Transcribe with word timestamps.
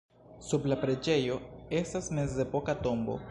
Sub 0.45 0.63
la 0.71 0.77
preĝejo 0.85 1.37
estas 1.81 2.11
mezepoka 2.21 2.79
tombo. 2.87 3.19